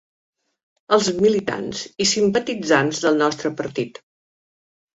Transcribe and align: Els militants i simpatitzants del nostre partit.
Els 0.97 1.09
militants 1.25 1.83
i 2.07 2.09
simpatitzants 2.13 3.05
del 3.07 3.23
nostre 3.23 3.55
partit. 3.63 4.05